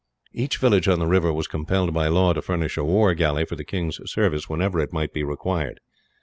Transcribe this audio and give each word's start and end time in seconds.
Each 0.33 0.57
village 0.57 0.87
on 0.87 0.97
the 0.97 1.05
river 1.05 1.31
was 1.31 1.45
compelled, 1.47 1.93
by 1.93 2.07
law, 2.07 2.33
to 2.33 2.41
furnish 2.41 2.75
a 2.75 2.83
war 2.83 3.13
galley 3.13 3.45
for 3.45 3.55
the 3.55 3.63
king's 3.63 3.99
service 4.11 4.49
whenever 4.49 4.79
it 4.79 4.91
might 4.91 5.13
be 5.13 5.23
required. 5.23 5.79